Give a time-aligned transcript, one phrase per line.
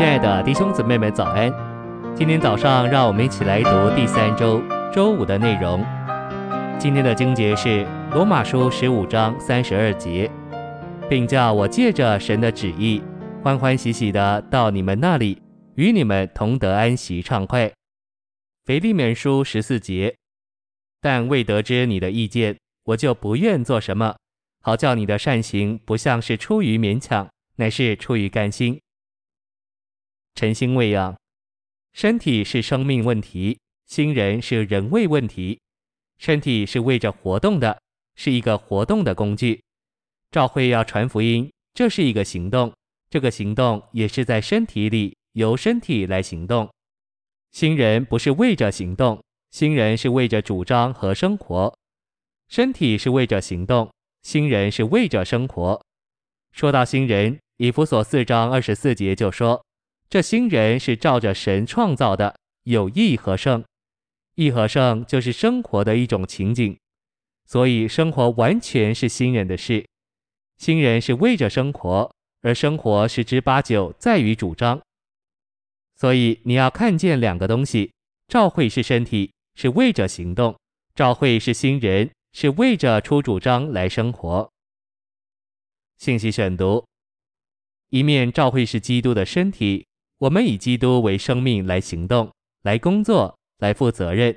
[0.00, 1.52] 亲爱的弟兄姊妹们，早安！
[2.16, 5.84] 今天早上，让我们一起来读第三周周五的内容。
[6.78, 10.30] 今天的经节是罗马书十五章三十二节，
[11.06, 13.02] 并叫我借着神的旨意，
[13.42, 15.42] 欢欢喜喜的到你们那里，
[15.74, 17.70] 与你们同得安息畅快。
[18.64, 20.16] 腓利免书十四节，
[21.02, 24.16] 但未得知你的意见，我就不愿做什么，
[24.62, 28.80] 好叫你的善行不像是出于勉强，乃是出于甘心。
[30.40, 31.14] 晨星喂养，
[31.92, 35.60] 身体是生命问题，新人是人为问题。
[36.16, 37.78] 身体是为着活动的，
[38.14, 39.62] 是一个活动的工具。
[40.30, 42.72] 教会要传福音，这是一个行动，
[43.10, 46.66] 这个行动也是在身体里，由身体来行动。
[47.52, 51.76] 新人不是为着行动，新人是为着主张和生活。
[52.48, 55.78] 身体是为着行动，新人是为着生活。
[56.52, 59.62] 说到新人，以弗所四章二十四节就说。
[60.10, 63.64] 这新人是照着神创造的，有义和圣。
[64.34, 66.76] 义和圣就是生活的一种情景，
[67.46, 69.86] 所以生活完全是新人的事。
[70.58, 74.82] 新人是为着生活，而生活十之八九在于主张。
[75.94, 77.92] 所以你要看见两个东西：
[78.26, 80.54] 照会是身体，是为着行动；
[80.92, 84.50] 照会是新人，是为着出主张来生活。
[85.98, 86.84] 信息选读：
[87.90, 89.86] 一面，照会是基督的身体。
[90.20, 94.36] 我们以基督为生命来行动、来工作、来负责任。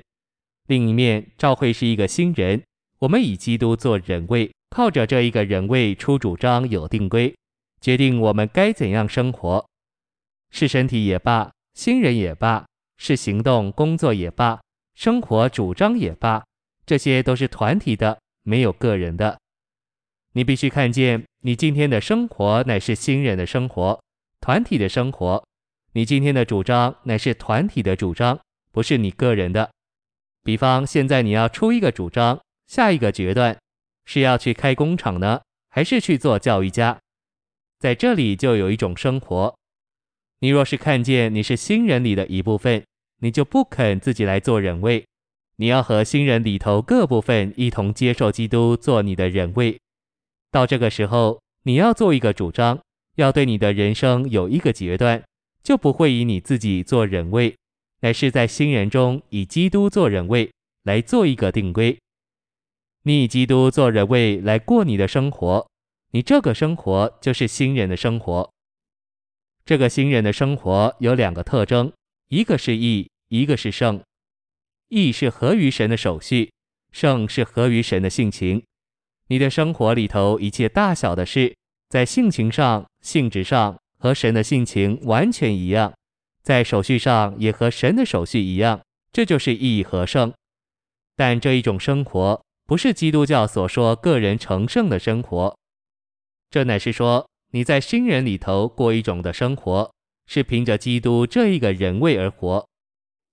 [0.66, 2.62] 另一面，教会是一个新人，
[3.00, 7.34] 我们以基督做人位，靠着这一个人位出主张、有定规，
[7.82, 9.68] 决定我们该怎样生活。
[10.50, 12.64] 是身体也罢，新人也罢，
[12.96, 14.58] 是行动、工作也罢，
[14.94, 16.42] 生活主张也罢，
[16.86, 19.38] 这些都是团体的，没有个人的。
[20.32, 24.02] 你必须看见，你今天的生活乃是新人的生活，
[24.40, 25.44] 团体的生活。
[25.96, 28.40] 你今天的主张乃是团体的主张，
[28.72, 29.70] 不是你个人的。
[30.42, 33.56] 比方，现在你要出一个主张，下一个决断，
[34.04, 35.40] 是要去开工厂呢，
[35.70, 36.98] 还是去做教育家？
[37.78, 39.54] 在这里就有一种生活。
[40.40, 42.84] 你若是看见你是新人里的一部分，
[43.20, 45.06] 你就不肯自己来做人位，
[45.58, 49.78] 你要和新人里头各部分一同接受基督做你的人位。
[50.50, 52.80] 到这个时候，你要做一个主张，
[53.14, 55.22] 要对你的人生有一个决断。
[55.64, 57.56] 就不会以你自己做人位，
[58.00, 60.52] 乃是在新人中以基督做人位，
[60.82, 61.98] 来做一个定规。
[63.02, 65.66] 你以基督做人位来过你的生活，
[66.10, 68.52] 你这个生活就是新人的生活。
[69.64, 71.90] 这个新人的生活有两个特征，
[72.28, 74.02] 一个是义，一个是圣。
[74.88, 76.52] 义是合于神的手续，
[76.92, 78.62] 圣是合于神的性情。
[79.28, 81.56] 你的生活里头一切大小的事，
[81.88, 83.80] 在性情上、性质上。
[84.04, 85.94] 和神的性情完全一样，
[86.42, 90.30] 在手续上也和神的手续一样，这就是意义和圣。
[91.16, 95.56] 但这一种生活不是基督教所说个人成圣的生活，
[96.50, 99.90] 这乃是说你在新人里头过一种的生活，
[100.26, 102.68] 是凭着基督这一个人位而活。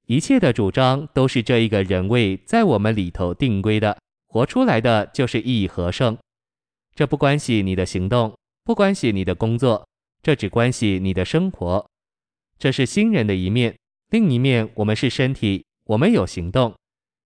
[0.08, 3.98] 一切的主张都是这一个人位在我们里头定规的，
[4.30, 6.18] 活出来的就是意义和圣。
[6.96, 8.34] 这不关系你的行动，
[8.64, 9.86] 不关系你的工作。
[10.24, 11.90] 这只关系你的生活，
[12.60, 13.76] 这是新人的一面。
[14.12, 16.76] 另一面，我们是身体，我们有行动。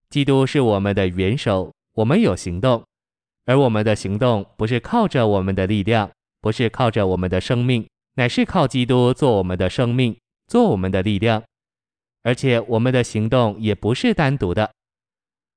[0.10, 2.82] 基督是我们的元首，我们有行动。
[3.46, 10.18] 而我们的行动不是靠着我们的力量，不是靠着我们的生命，乃是靠基督做我们的生命，
[10.48, 11.44] 做我们的力量。
[12.24, 14.72] 而且我们的行动也不是单独的，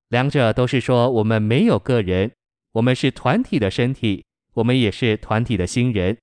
[0.09, 2.32] 两者都是说我们没有个人，
[2.72, 4.25] 我们是团体的身体，
[4.55, 6.19] 我们也是团体的新人。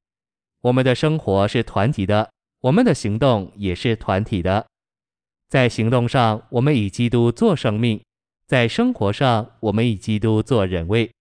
[0.65, 2.31] 我们的生活是团体的，
[2.61, 4.65] 我们的行动也是团体的。
[5.47, 7.99] 在行动上，我们以基督做生命；
[8.47, 11.11] 在生活上，我们以基督做人位。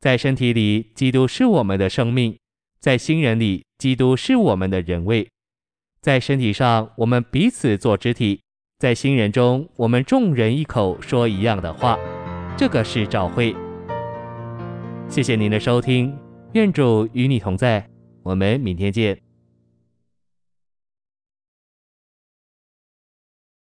[0.00, 2.36] 在身体里，基督是我们的生命；
[2.80, 5.28] 在新人里，基督是我们的人位。
[6.00, 8.40] 在身体上，我们彼此做肢体；
[8.78, 11.98] 在新人中，我们众人一口说一样的话。
[12.56, 13.54] 这个是教会。
[15.10, 16.16] 谢谢您的收听，
[16.54, 17.91] 愿主与你同在。
[18.22, 19.21] 我们明天见。